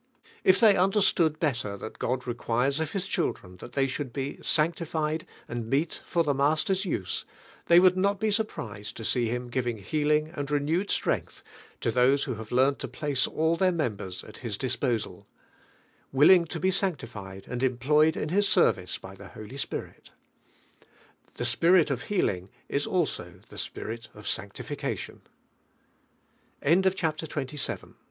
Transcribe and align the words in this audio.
If 0.43 0.59
they 0.59 0.75
under 0.75 0.99
stood 0.99 1.37
better 1.39 1.77
that 1.77 2.01
Rod 2.01 2.25
requires 2.25 2.79
of 2.79 2.93
His 2.93 3.05
chil 3.05 3.35
ilren 3.35 3.59
that 3.59 3.73
tbey 3.73 3.87
should 3.87 4.11
be 4.11 4.39
"sanctified 4.41 5.27
ami 5.47 5.61
meet 5.61 6.01
for 6.07 6.23
the 6.23 6.33
Master's 6.33 6.85
use," 6.85 7.23
tbey 7.69 7.79
wonkl 7.81 7.97
not 7.97 8.19
be 8.19 8.31
surprised 8.31 8.97
to 8.97 9.05
see 9.05 9.27
Him 9.29 9.49
giving 9.51 9.77
heal 9.77 10.09
ing 10.09 10.29
and 10.29 10.49
renewed 10.49 10.89
strength 10.89 11.43
to 11.81 11.91
those 11.91 12.23
who 12.23 12.33
have 12.33 12.51
learned 12.51 12.79
to 12.79 12.87
plate 12.87 13.27
all 13.27 13.55
their 13.55 13.71
members 13.71 14.23
n,f 14.23 14.37
His 14.37 14.57
disposal, 14.57 15.27
willing 16.11 16.45
to 16.45 16.59
be 16.59 16.71
sanctified 16.71 17.45
and 17.47 17.61
employed 17.61 18.17
in 18.17 18.29
His 18.29 18.47
service 18.49 18.97
by 18.97 19.13
the 19.13 19.27
Holy 19.27 19.57
Spirit 19.57 20.09
The 21.35 21.45
Spirit 21.45 21.91
of 21.91 22.05
healing 22.05 22.49
is 22.67 22.87
also 22.87 23.41
the 23.49 23.59
Spirit 23.59 24.07
of 24.15 24.25
eauctificatkm. 24.25 25.19
Chapter 26.65 27.27
Xm. 27.27 27.29
SICKNESS 27.29 27.69
AND 27.75 27.81
DEAT 27.91 27.95